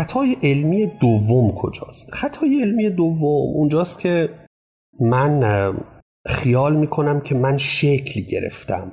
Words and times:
خطای 0.00 0.36
علمی 0.42 0.86
دوم 0.86 1.54
کجاست؟ 1.54 2.14
خطای 2.14 2.62
علمی 2.62 2.90
دوم 2.90 3.54
اونجاست 3.54 4.00
که 4.00 4.28
من 5.00 5.74
خیال 6.26 6.76
می‌کنم 6.76 7.20
که 7.20 7.34
من 7.34 7.58
شکل 7.58 8.20
گرفتم 8.20 8.92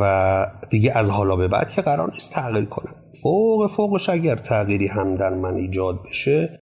و 0.00 0.46
دیگه 0.70 0.98
از 0.98 1.10
حالا 1.10 1.36
به 1.36 1.48
بعد 1.48 1.70
که 1.70 1.82
قرار 1.82 2.12
نیست 2.12 2.32
تغییر 2.32 2.64
کنم. 2.64 2.94
فوق 3.22 3.66
فوقش 3.66 4.08
اگر 4.08 4.36
تغییری 4.36 4.86
هم 4.86 5.14
در 5.14 5.34
من 5.34 5.54
ایجاد 5.54 6.02
بشه 6.08 6.60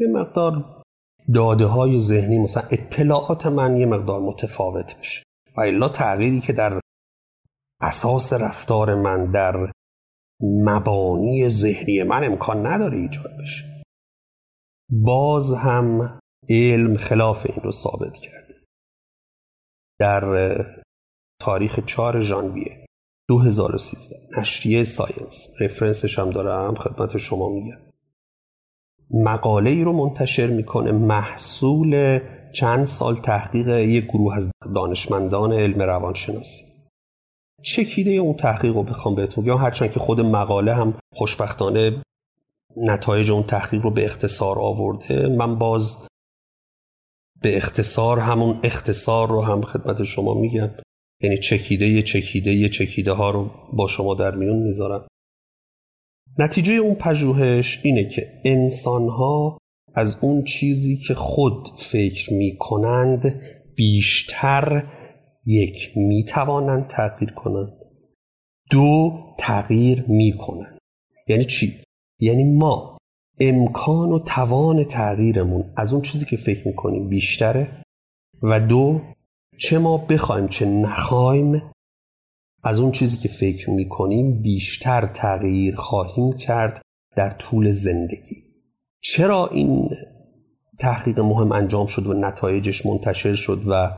یه 0.00 0.08
مقدار 0.12 0.82
داده 1.34 1.66
های 1.66 2.00
ذهنی 2.00 2.38
مثلا 2.38 2.62
اطلاعات 2.70 3.46
من 3.46 3.76
یه 3.76 3.86
مقدار 3.86 4.20
متفاوت 4.20 4.98
بشه. 5.00 5.22
و 5.56 5.60
الا 5.60 5.88
تغییری 5.88 6.40
که 6.40 6.52
در 6.52 6.80
اساس 7.80 8.32
رفتار 8.32 8.94
من 8.94 9.30
در 9.30 9.70
مبانی 10.42 11.48
ذهنی 11.48 12.02
من 12.02 12.24
امکان 12.24 12.66
نداره 12.66 12.98
ایجاد 12.98 13.36
بشه. 13.42 13.82
باز 14.90 15.54
هم 15.54 16.18
علم 16.48 16.96
خلاف 16.96 17.46
این 17.50 17.62
رو 17.64 17.72
ثابت 17.72 18.16
کرده. 18.16 18.54
در 20.00 20.56
تاریخ 21.40 21.80
4 21.86 22.20
ژانویه 22.20 22.86
2013 23.28 24.16
نشریه 24.38 24.84
ساینس. 24.84 25.54
رفرنسش 25.60 26.18
هم 26.18 26.30
دارم 26.30 26.74
خدمت 26.74 27.16
شما 27.16 27.48
میگم. 27.48 27.78
مقاله 29.10 29.70
ای 29.70 29.84
رو 29.84 29.92
منتشر 29.92 30.46
می‌کنه 30.46 30.92
محصول 30.92 32.20
چند 32.54 32.84
سال 32.86 33.16
تحقیق 33.16 33.68
یک 33.68 34.04
گروه 34.04 34.36
از 34.36 34.50
دانشمندان 34.74 35.52
علم 35.52 35.82
روانشناسی. 35.82 36.77
چکیده 37.62 38.10
اون 38.10 38.34
تحقیق 38.34 38.74
رو 38.74 38.82
بخوام 38.82 39.14
بهتون 39.14 39.44
بگم؟ 39.44 39.56
هرچند 39.56 39.92
که 39.92 40.00
خود 40.00 40.20
مقاله 40.20 40.74
هم 40.74 40.98
خوشبختانه 41.14 42.02
نتایج 42.76 43.30
اون 43.30 43.42
تحقیق 43.42 43.82
رو 43.82 43.90
به 43.90 44.04
اختصار 44.04 44.58
آورده. 44.58 45.28
من 45.28 45.58
باز 45.58 45.96
به 47.42 47.56
اختصار 47.56 48.18
همون 48.18 48.60
اختصار 48.62 49.28
رو 49.28 49.42
هم 49.42 49.62
خدمت 49.62 50.04
شما 50.04 50.34
میگم. 50.34 50.70
یعنی 51.22 51.38
چکیده 51.38 52.02
چکیده 52.02 52.68
چکیده 52.68 53.12
ها 53.12 53.30
رو 53.30 53.50
با 53.72 53.86
شما 53.86 54.14
در 54.14 54.34
میون 54.34 54.62
می‌ذارم. 54.62 55.08
نتیجه 56.38 56.72
اون 56.72 56.94
پژوهش 56.94 57.80
اینه 57.84 58.04
که 58.04 58.32
انسان 58.44 59.08
ها 59.08 59.58
از 59.94 60.18
اون 60.22 60.44
چیزی 60.44 60.96
که 60.96 61.14
خود 61.14 61.68
فکر 61.78 62.32
می 62.32 62.56
کنند 62.58 63.40
بیشتر 63.76 64.86
یک 65.48 65.92
می 65.96 66.24
توانند 66.24 66.86
تغییر 66.86 67.32
کنند. 67.32 67.72
دو 68.70 69.12
تغییر 69.38 70.04
می 70.08 70.32
کنند 70.38 70.78
یعنی 71.28 71.44
چی؟ 71.44 71.82
یعنی 72.20 72.44
ما 72.44 72.98
امکان 73.40 74.12
و 74.12 74.18
توان 74.18 74.84
تغییرمون 74.84 75.72
از 75.76 75.92
اون 75.92 76.02
چیزی 76.02 76.26
که 76.26 76.36
فکر 76.36 76.68
می‌کنیم 76.68 77.08
بیشتره 77.08 77.82
و 78.42 78.60
دو 78.60 79.00
چه 79.58 79.78
ما 79.78 79.98
بخوایم 79.98 80.48
چه 80.48 80.66
نخوایم 80.66 81.62
از 82.62 82.80
اون 82.80 82.92
چیزی 82.92 83.16
که 83.16 83.28
فکر 83.28 83.70
می‌کنیم 83.70 84.42
بیشتر 84.42 85.06
تغییر 85.06 85.74
خواهیم 85.74 86.32
کرد 86.32 86.82
در 87.16 87.30
طول 87.30 87.70
زندگی. 87.70 88.42
چرا 89.00 89.46
این 89.46 89.88
تحقیق 90.78 91.20
مهم 91.20 91.52
انجام 91.52 91.86
شد 91.86 92.06
و 92.06 92.14
نتایجش 92.14 92.86
منتشر 92.86 93.34
شد 93.34 93.62
و 93.68 93.96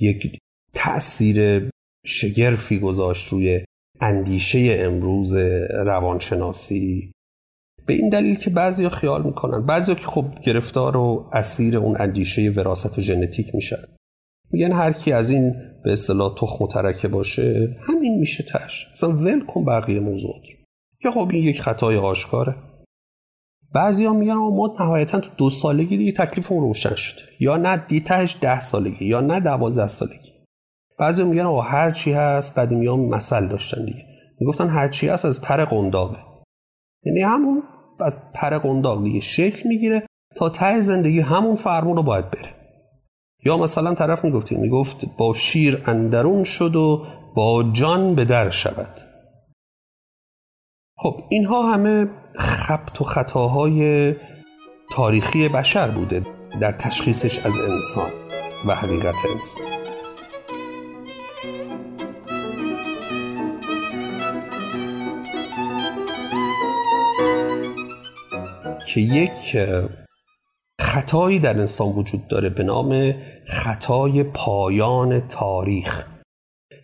یک 0.00 0.38
تأثیر 0.74 1.68
شگرفی 2.06 2.78
گذاشت 2.78 3.28
روی 3.28 3.64
اندیشه 4.00 4.76
امروز 4.78 5.36
روانشناسی. 5.70 7.12
به 7.86 7.94
این 7.94 8.08
دلیل 8.08 8.34
که 8.34 8.50
بعضی 8.50 8.88
خیال 8.88 9.22
می‌کنن 9.22 9.66
بعضی 9.66 9.94
که 9.94 10.06
خب 10.06 10.24
گرفتار 10.42 10.96
و 10.96 11.30
اسیر 11.32 11.78
اون 11.78 11.96
اندیشه 12.00 12.52
وراست 12.56 12.98
و 12.98 13.02
ژنتیک 13.02 13.54
میشن. 13.54 13.84
میگن 14.50 14.72
هر 14.72 14.92
کی 14.92 15.12
از 15.12 15.30
این 15.30 15.54
به 15.84 15.92
اصطلاح 15.92 16.34
تخم 16.34 16.66
ترکه 16.66 17.08
باشه 17.08 17.76
همین 17.80 18.18
میشه 18.18 18.44
تش. 18.54 18.86
اصلا 18.92 19.10
ول 19.10 19.46
کن 19.46 19.64
بقیه 19.64 20.00
موضوعات 20.00 20.42
رو. 20.42 20.64
که 21.00 21.10
خب 21.10 21.30
این 21.32 21.42
یک 21.42 21.60
خطای 21.60 21.96
آشکاره. 21.96 22.54
بعضی 23.72 24.04
ها 24.04 24.12
میگن 24.12 24.34
ما 24.34 24.76
نهایتا 24.80 25.20
تو 25.20 25.30
دو 25.36 25.50
سالگی 25.50 25.96
دیگه 25.96 26.12
تکلیفمون 26.12 26.62
روشن 26.62 26.94
شده. 26.94 27.22
یا 27.40 27.56
نه 27.56 27.76
دی 27.76 28.00
تهش 28.00 28.36
ده 28.40 28.60
سالگی 28.60 29.04
یا 29.04 29.20
نه 29.20 29.40
دوازده 29.40 29.88
سالگی. 29.88 30.37
بعضی 30.98 31.24
میگن 31.24 31.46
آقا 31.46 31.60
هر 31.60 31.90
چی 31.90 32.12
هست 32.12 32.58
قدیمی 32.58 32.86
ها 32.86 32.96
مثل 32.96 33.46
داشتن 33.46 33.84
دیگه. 33.84 34.04
می‌گفتن 34.40 34.68
هر 34.68 34.88
چی 34.88 35.08
هست 35.08 35.24
از 35.24 35.40
پر 35.40 35.64
قنداقه 35.64 36.18
یعنی 37.04 37.20
همون 37.20 37.62
از 38.00 38.32
پر 38.32 38.58
قنداق 38.58 39.04
دیگه. 39.04 39.20
شکل 39.20 39.68
می‌گیره 39.68 40.02
تا 40.36 40.48
ته 40.48 40.80
زندگی 40.80 41.20
همون 41.20 41.56
فرمون 41.56 41.96
رو 41.96 42.02
باید 42.02 42.30
بره. 42.30 42.54
یا 43.44 43.56
مثلا 43.56 43.94
طرف 43.94 44.24
می‌گفتی 44.24 44.56
می‌گفت 44.56 45.16
با 45.16 45.34
شیر 45.34 45.82
اندرون 45.86 46.44
شد 46.44 46.76
و 46.76 47.06
با 47.34 47.62
جان 47.72 48.14
به 48.14 48.24
در 48.24 48.50
شود. 48.50 49.00
خب 50.98 51.22
اینها 51.30 51.72
همه 51.72 52.10
خبت 52.34 53.00
و 53.00 53.04
خطاهای 53.04 54.14
تاریخی 54.90 55.48
بشر 55.48 55.90
بوده 55.90 56.26
در 56.60 56.72
تشخیصش 56.72 57.46
از 57.46 57.58
انسان 57.58 58.10
و 58.66 58.74
حقیقت 58.74 59.14
انسان. 59.34 59.77
که 68.88 69.00
یک 69.00 69.56
خطایی 70.80 71.38
در 71.38 71.58
انسان 71.60 71.88
وجود 71.88 72.28
داره 72.28 72.48
به 72.48 72.62
نام 72.62 73.14
خطای 73.46 74.22
پایان 74.22 75.28
تاریخ 75.28 76.06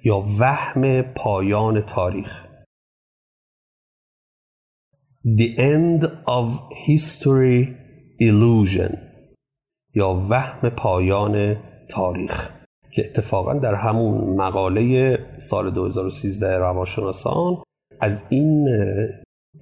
یا 0.04 0.24
وهم 0.38 1.02
پایان 1.02 1.80
تاریخ. 1.80 2.44
The 5.38 5.58
end 5.58 6.04
of 6.26 6.48
history 6.86 7.74
illusion 8.20 8.96
یا 9.94 10.26
وهم 10.28 10.68
پایان 10.68 11.56
تاریخ 11.90 12.50
که 12.92 13.02
اتفاقا 13.04 13.54
در 13.54 13.74
همون 13.74 14.36
مقاله 14.36 15.18
سال 15.38 15.70
2013 15.70 16.58
روانشناسان 16.58 17.62
از 18.00 18.24
این 18.30 18.68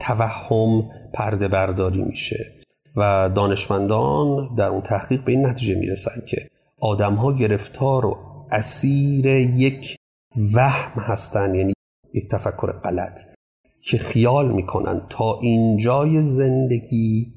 توهم 0.00 0.90
پرده 1.14 1.48
برداری 1.48 2.02
میشه 2.02 2.52
و 2.96 3.30
دانشمندان 3.34 4.54
در 4.54 4.68
اون 4.68 4.80
تحقیق 4.80 5.24
به 5.24 5.32
این 5.32 5.46
نتیجه 5.46 5.74
می‌رسن 5.74 6.22
که 6.28 6.48
آدم 6.80 7.14
ها 7.14 7.32
گرفتار 7.32 8.06
و 8.06 8.16
اسیر 8.52 9.26
یک 9.26 9.96
وهم 10.54 11.02
هستن 11.02 11.54
یعنی 11.54 11.72
یک 12.14 12.30
تفکر 12.30 12.72
غلط 12.72 13.20
که 13.84 13.98
خیال 13.98 14.52
می‌کنن 14.52 15.02
تا 15.08 15.38
اینجای 15.42 16.22
زندگی 16.22 17.32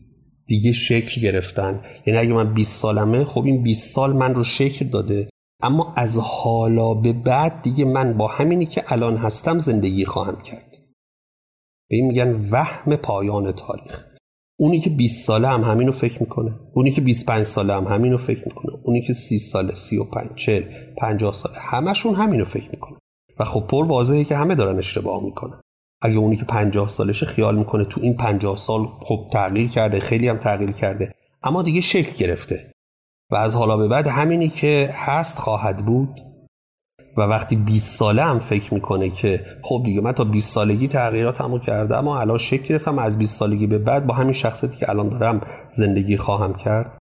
دیگه 0.47 0.71
شکل 0.71 1.21
گرفتن. 1.21 1.81
یعنی 2.05 2.19
اگه 2.19 2.33
من 2.33 2.53
20 2.53 2.81
سالمه 2.81 3.23
خب 3.23 3.45
این 3.45 3.63
20 3.63 3.93
سال 3.93 4.13
من 4.13 4.35
رو 4.35 4.43
شکل 4.43 4.87
داده. 4.87 5.29
اما 5.63 5.93
از 5.97 6.19
حالا 6.19 6.93
به 6.93 7.13
بعد 7.13 7.61
دیگه 7.61 7.85
من 7.85 8.17
با 8.17 8.27
همینی 8.27 8.65
که 8.65 8.83
الان 8.87 9.17
هستم 9.17 9.59
زندگی 9.59 10.05
خواهم 10.05 10.41
کرد. 10.41 10.74
به 11.89 11.95
این 11.95 12.07
میگن 12.07 12.49
وهم 12.51 12.95
پایان 12.95 13.51
تاریخ. 13.51 14.05
اونی 14.59 14.79
که 14.79 14.89
20 14.89 15.25
ساله 15.25 15.47
هم 15.47 15.61
همینو 15.61 15.91
فکر 15.91 16.19
می‌کنه. 16.19 16.59
اونی 16.73 16.91
که 16.91 17.01
25 17.01 17.43
ساله 17.43 17.73
هم 17.73 17.83
همینو 17.83 18.17
فکر 18.17 18.45
می‌کنه. 18.45 18.79
اونی 18.83 19.01
که 19.01 19.13
30 19.13 19.39
ساله 19.39 19.75
35 19.75 20.29
40 20.35 20.63
50 20.97 21.33
ساله 21.33 21.55
همشون 21.59 22.15
همینو 22.15 22.45
فکر 22.45 22.69
می‌کنه. 22.71 22.97
و 23.39 23.45
خب 23.45 23.67
پر 23.67 23.85
واضحه 23.85 24.23
که 24.23 24.35
همه 24.35 24.55
دارن 24.55 24.77
اشتباه 24.77 25.23
می‌کنن. 25.23 25.61
اگه 26.01 26.17
اونی 26.17 26.35
که 26.35 26.45
50 26.45 26.87
سالشه 26.87 27.25
خیال 27.25 27.57
می‌کنه 27.57 27.85
تو 27.85 28.01
این 28.01 28.17
50 28.17 28.57
سال 28.57 28.85
خب 28.85 29.27
تغییر 29.31 29.69
کرده 29.69 29.99
خیلی 29.99 30.27
هم 30.27 30.37
تغییر 30.37 30.71
کرده. 30.71 31.11
اما 31.43 31.61
دیگه 31.61 31.81
شکل 31.81 32.17
گرفته. 32.17 32.71
و 33.31 33.35
از 33.35 33.55
حالا 33.55 33.77
به 33.77 33.87
بعد 33.87 34.07
همینی 34.07 34.49
که 34.49 34.89
هست 34.93 35.39
خواهد 35.39 35.85
بود 35.85 36.21
و 37.17 37.21
وقتی 37.21 37.55
20 37.55 37.95
ساله 37.95 38.23
هم 38.23 38.39
فکر 38.39 38.73
می‌کنه 38.73 39.09
که 39.09 39.45
خب 39.61 39.81
دیگه 39.85 40.01
من 40.01 40.11
تا 40.11 40.23
20 40.23 40.53
سالگی 40.53 40.87
تغییراتمو 40.87 41.59
کردم 41.59 41.97
اما 41.97 42.19
الان 42.19 42.37
شکل 42.37 42.63
گرفتم 42.63 42.99
از 42.99 43.17
20 43.17 43.39
سالگی 43.39 43.67
به 43.67 43.77
بعد 43.77 44.07
با 44.07 44.13
همین 44.13 44.33
شخصیتی 44.33 44.77
که 44.77 44.89
الان 44.89 45.09
دارم 45.09 45.41
زندگی 45.69 46.17
خواهم 46.17 46.53
کرد. 46.53 46.97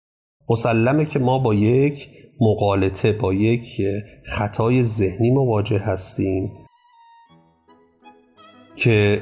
مسلمه 0.49 1.05
که 1.05 1.19
ما 1.19 1.38
با 1.38 1.55
یک 1.55 2.09
مقالطه 2.41 3.12
با 3.12 3.35
یک 3.35 3.82
خطای 4.25 4.82
ذهنی 4.82 5.31
مواجه 5.31 5.79
هستیم 5.79 6.50
که 8.76 9.20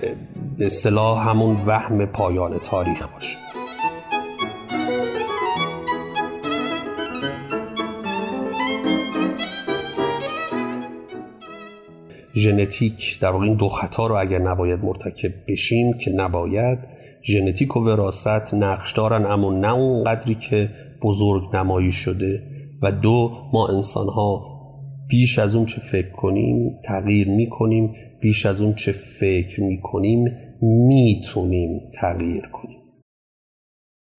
به 0.58 0.66
اصطلاح 0.66 1.28
همون 1.28 1.56
وهم 1.66 2.06
پایان 2.06 2.58
تاریخ 2.58 3.08
باشه. 3.08 3.49
ژنتیک 12.40 13.20
در 13.20 13.30
واقع 13.30 13.44
این 13.44 13.54
دو 13.54 13.68
خطا 13.68 14.06
رو 14.06 14.20
اگر 14.20 14.38
نباید 14.38 14.84
مرتکب 14.84 15.32
بشیم 15.48 15.92
که 15.92 16.10
نباید 16.10 16.78
ژنتیک 17.22 17.76
و 17.76 17.80
وراست 17.80 18.54
نقش 18.54 18.92
دارن 18.92 19.26
اما 19.26 19.52
نه 19.52 19.72
اون 19.74 20.04
قدری 20.04 20.34
که 20.34 20.70
بزرگ 21.02 21.56
نمایی 21.56 21.92
شده. 21.92 22.42
و 22.82 22.92
دو 22.92 23.30
ما 23.52 23.68
انسان 23.68 24.08
ها 24.08 24.46
بیش 25.08 25.38
از 25.38 25.54
اون 25.54 25.66
چه 25.66 25.80
فکر 25.80 26.10
کنیم 26.10 26.80
تغییر 26.84 27.28
می‌کنیم 27.28 27.94
بیش 28.20 28.46
از 28.46 28.60
اون 28.60 28.74
چه 28.74 28.92
فکر 28.92 29.60
می‌کنیم 29.62 30.24
می‌تونیم 30.62 31.80
تغییر 31.94 32.46
کنیم. 32.52 32.78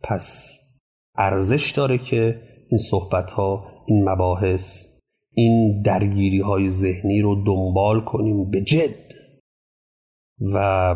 پس 0.03 0.59
ارزش 1.17 1.71
داره 1.71 1.97
که 1.97 2.41
این 2.69 2.77
صحبت 2.77 3.31
ها 3.31 3.65
این 3.87 4.09
مباحث 4.09 4.87
این 5.33 5.81
درگیری 5.81 6.39
های 6.39 6.69
ذهنی 6.69 7.21
رو 7.21 7.43
دنبال 7.45 8.01
کنیم 8.01 8.49
به 8.49 8.61
جد 8.61 9.11
و 10.53 10.95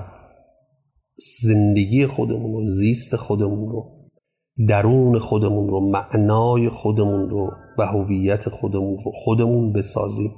زندگی 1.41 2.05
خودمون 2.05 2.53
رو 2.53 2.67
زیست 2.67 3.15
خودمون 3.15 3.69
رو 3.71 3.95
درون 4.67 5.19
خودمون 5.19 5.69
رو 5.69 5.91
معنای 5.91 6.69
خودمون 6.69 7.29
رو 7.29 7.51
و 7.77 7.85
هویت 7.85 8.49
خودمون 8.49 8.97
رو 9.05 9.11
خودمون 9.11 9.73
بسازیم. 9.73 10.31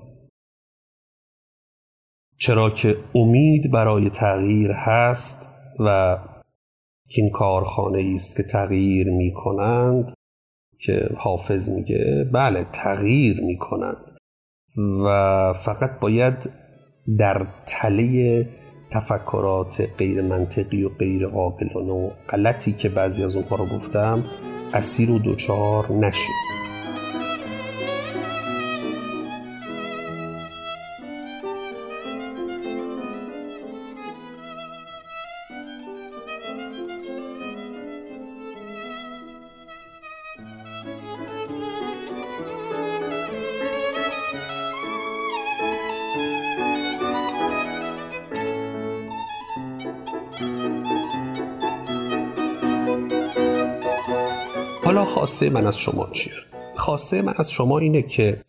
چرا 2.40 2.70
که 2.70 2.96
امید 3.16 3.72
برای 3.72 4.10
تغییر 4.10 4.72
هست 4.72 5.50
و 5.80 6.18
این 7.08 7.30
کارخانه 7.30 8.14
است 8.16 8.38
که 8.38 8.44
تغییر 8.44 9.10
می 9.10 9.34
کنند 9.34 10.17
که 10.78 11.10
حافظ 11.18 11.70
میگه 11.70 12.30
بله 12.34 12.66
تغییر 12.72 13.42
می 13.42 13.58
کنند 13.58 14.18
و 15.06 15.54
فقط 15.54 16.00
باید 16.00 16.50
در 17.18 17.48
تله 17.66 18.48
تفکرات 18.90 19.90
غیر 19.98 20.22
منطقی 20.22 20.84
و 20.84 20.90
غیر 20.90 21.28
قابلانه 21.28 21.92
و 21.92 22.10
غلطی 22.30 22.72
که 22.72 22.90
بعضی 22.90 23.24
از 23.24 23.36
اونها 23.36 23.56
رو 23.56 23.66
گفتم 23.76 24.26
اسیر 24.74 25.12
و 25.12 25.20
دوچار 25.20 25.92
نشید 25.92 26.57
حالا 54.88 55.06
خواسته 55.06 55.50
من 55.50 55.68
از 55.68 55.78
شما 55.78 56.10
چیه؟ 56.14 56.34
خواسته 56.78 57.22
من 57.22 57.34
از 57.38 57.52
شما 57.52 57.80
اینه 57.80 58.02
که 58.02 58.42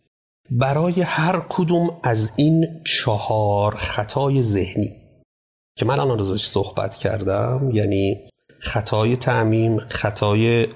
برای 0.51 1.01
هر 1.01 1.41
کدوم 1.49 1.99
از 2.03 2.31
این 2.35 2.83
چهار 2.83 3.75
خطای 3.75 4.41
ذهنی 4.43 4.95
که 5.75 5.85
من 5.85 5.99
الان 5.99 6.19
ازش 6.19 6.45
صحبت 6.45 6.95
کردم 6.95 7.71
یعنی 7.73 8.17
خطای 8.59 9.15
تعمیم 9.15 9.79
خطای 9.79 10.67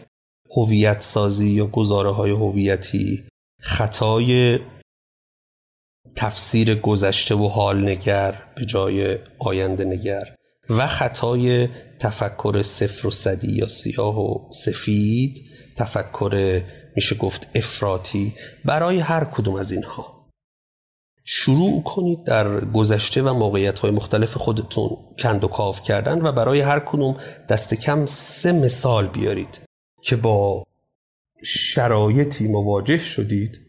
هویت 0.58 1.02
سازی 1.02 1.50
یا 1.50 1.68
گزاره 1.68 2.12
های 2.12 2.32
هویتی 2.32 3.24
خطای 3.60 4.60
تفسیر 6.16 6.76
گذشته 6.76 7.36
و 7.36 7.48
حال 7.48 7.90
نگر 7.90 8.44
به 8.56 8.66
جای 8.66 9.18
آینده 9.40 9.86
نگر 9.86 10.36
و 10.70 10.88
خطای 10.88 11.68
تفکر 12.00 12.62
صفر 12.62 13.08
و 13.08 13.12
صدی 13.12 13.52
یا 13.52 13.68
سیاه 13.68 14.20
و 14.20 14.52
سفید 14.52 15.53
تفکر 15.76 16.64
میشه 16.96 17.16
گفت 17.16 17.48
افراطی 17.56 18.34
برای 18.66 19.00
هر 19.00 19.24
کدوم 19.26 19.56
از 19.56 19.72
اینها. 19.72 20.14
شروع 21.26 21.84
کنید 21.84 22.24
در 22.24 22.66
گذشته 22.66 23.22
و 23.22 23.34
موقعیت 23.34 23.80
های 23.80 23.92
مختلف 23.92 24.38
خودتون 24.38 24.90
کند 25.20 25.44
و 25.44 25.48
کاف 25.48 25.82
کردن 25.82 26.22
و 26.22 26.32
برای 26.32 26.62
هر 26.62 26.80
کدوم 26.80 27.18
دست 27.50 27.74
کم 27.74 28.06
سه 28.06 28.52
مثال 28.52 29.08
بیارید 29.08 29.62
که 30.02 30.16
با 30.16 30.64
شرایطی 31.44 32.48
مواجه 32.48 33.00
شدید 33.00 33.60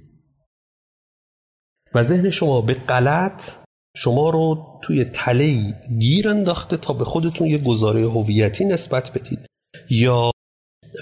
و 1.94 2.02
ذهن 2.02 2.30
شما 2.30 2.60
به 2.60 2.74
غلط 2.74 3.50
شما 3.96 4.30
رو 4.30 4.80
توی 4.82 5.04
تله 5.04 5.74
گیر 5.98 6.28
انداخته 6.28 6.76
تا 6.76 6.94
به 6.94 7.04
خودتون 7.04 7.46
یه 7.46 7.58
گزاره 7.58 8.00
هویتی 8.00 8.64
نسبت 8.64 9.12
بدید. 9.12 9.46
یا 9.90 10.30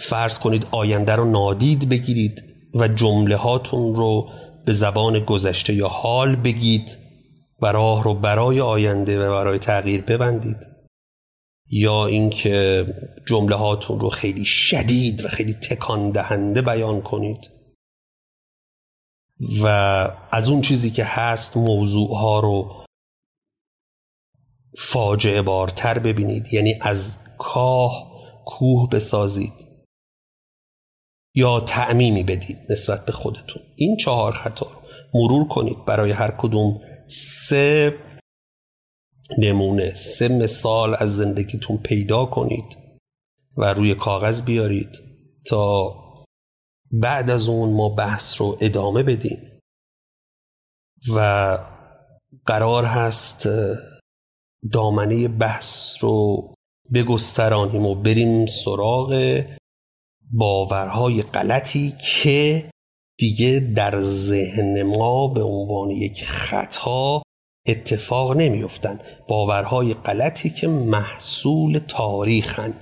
فرض 0.01 0.39
کنید 0.39 0.67
آینده 0.71 1.13
رو 1.13 1.25
نادید 1.25 1.89
بگیرید 1.89 2.43
و 2.75 2.89
جمله 2.89 3.37
هاتون 3.37 3.97
رو 3.97 4.31
به 4.65 4.73
زبان 4.73 5.25
گذشته 5.25 5.75
یا 5.75 5.89
حال 5.89 6.37
بگید 6.37 6.99
و 7.63 7.67
راه 7.67 8.05
رو 8.05 8.15
برای 8.15 8.61
آینده 8.61 9.29
و 9.29 9.31
برای 9.31 9.59
تغییر 9.59 10.03
ببندید. 10.03 10.57
یا 11.71 12.07
اینکه 12.07 12.87
جمله 13.27 13.57
هاتون 13.57 14.01
رو 14.01 14.09
خیلی 14.09 14.45
شدید 14.45 15.25
و 15.25 15.29
خیلی 15.29 15.55
تکان 15.55 16.11
دهنده 16.11 16.63
بیان 16.63 17.03
کنید. 17.03 17.51
و 19.63 19.67
از 20.31 20.49
اون 20.49 20.61
چیزی 20.61 20.91
که 20.91 21.05
هست 21.05 21.57
موضوع 21.57 22.17
ها 22.17 22.41
رو 22.41 22.85
فاجعه 24.79 25.43
بارتر 25.43 25.99
ببینید. 25.99 26.55
یعنی 26.55 26.79
از 26.81 27.19
کاه 27.39 28.13
کوه 28.47 28.89
بسازید. 28.91 29.72
یا 31.35 31.61
تعمیمی 31.61 32.23
بدید 32.23 32.59
نسبت 32.71 33.07
به 33.07 33.13
خودتون. 33.13 33.63
این 33.77 33.97
چهار 33.97 34.33
خطا 34.33 34.67
رو 34.67 34.81
مرور 35.15 35.49
کنید 35.49 35.85
برای 35.85 36.11
هر 36.11 36.31
کدوم. 36.31 36.81
سه 37.49 37.99
نمونه 39.39 39.95
سه 39.95 40.29
مثال 40.29 40.97
از 40.99 41.17
زندگیتون 41.17 41.79
پیدا 41.79 42.25
کنید 42.25 42.79
و 43.57 43.73
روی 43.73 43.95
کاغذ 43.95 44.43
بیارید 44.43 44.99
تا 45.47 45.95
بعد 46.93 47.31
از 47.31 47.49
اون 47.49 47.71
ما 47.71 47.89
بحث 47.89 48.41
رو 48.41 48.59
ادامه 48.61 49.03
بدیم. 49.03 49.61
و 51.15 51.59
قرار 52.47 52.85
هست 52.85 53.49
دامنه 54.73 55.29
بحث 55.29 55.95
رو 56.01 56.55
بگسترانیم 56.95 57.87
و 57.87 57.95
بریم 57.95 58.47
سراغ 58.47 59.43
باورهای 60.33 61.23
غلطی 61.23 61.95
که 62.23 62.71
دیگه 63.19 63.61
در 63.77 64.03
ذهن 64.03 64.83
ما 64.83 65.29
به 65.29 65.43
عنوان 65.43 65.91
یک 65.91 66.25
خطا 66.25 67.23
اتفاق 67.69 68.37
نمیفتن 68.37 68.99
باورهای 69.29 69.95
غلطی 69.95 70.51
که 70.51 70.69
محصول 70.69 71.81
تاریخن 71.89 72.75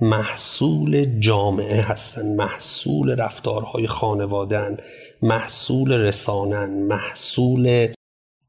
محصول 0.00 1.18
جامعه 1.20 1.80
هستن 1.80 2.34
محصول 2.34 3.10
رفتارهای 3.10 3.86
خانوادن 3.86 4.76
محصول 5.22 5.92
رسانن 5.92 6.82
محصول 6.82 7.88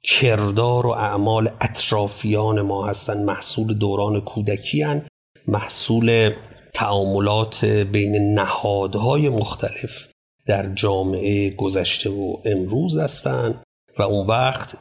کردار 0.03 0.88
و 0.88 0.89
اعمال 0.89 1.51
اطرافیان 1.62 2.62
ما 2.62 2.88
هستن 2.88 3.24
محصول 3.24 3.74
دوران 3.74 4.21
کودکی 4.21 4.85
محصول 5.47 6.31
تعاملات 6.75 7.65
بین 7.65 8.34
نهادهای 8.34 9.29
مختلف 9.29 10.08
در 10.46 10.74
جامعه 10.74 11.50
گذشته 11.50 12.10
و 12.10 12.38
امروز 12.46 12.98
هستند 12.98 13.63
و 13.98 14.03
اون 14.03 14.27
وقت 14.27 14.77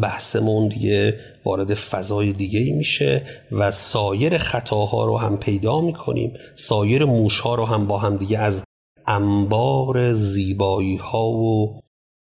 بحثمون 0.00 0.68
دیگه 0.68 1.20
وارد 1.44 1.74
فضای 1.74 2.32
دیگه 2.32 2.72
میشه 2.72 3.26
و 3.52 3.70
سایر 3.70 4.38
خطاها 4.38 5.04
رو 5.04 5.18
هم 5.18 5.36
پیدا 5.36 5.80
می‌کنیم. 5.80 6.32
سایر 6.54 7.04
موشها 7.04 7.54
رو 7.54 7.64
هم 7.64 7.86
با 7.86 7.98
هم 7.98 8.16
دیگه 8.16 8.38
از 8.38 8.62
انبار 9.06 10.12
زیبایی 10.12 10.96
ها 10.96 11.28
و 11.28 11.80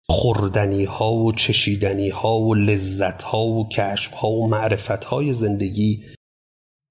خوردنی 0.09 0.83
ها 0.83 1.13
و 1.13 1.31
چشیدنی 1.31 2.09
ها 2.09 2.39
و 2.39 2.55
لذت 2.55 3.23
ها 3.23 3.45
و 3.45 3.69
کشف 3.69 4.13
ها 4.13 4.29
و 4.29 4.47
معرفت 4.47 5.03
های 5.03 5.33
زندگی 5.33 6.03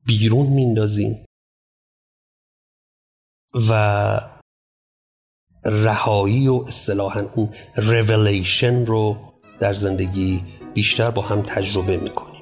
بیرون 0.07 0.47
میندازیم. 0.47 1.26
و 3.71 4.21
رهایی 5.65 6.49
و 6.49 6.65
اصطلاحا 6.69 7.21
اون 7.35 7.49
ریولیشن 7.77 8.87
رو 8.87 9.17
در 9.61 9.73
زندگی 9.73 10.45
بیشتر 10.75 11.11
با 11.11 11.23
هم 11.23 11.43
تجربه 11.43 11.97
می‌کنیم. 11.97 12.36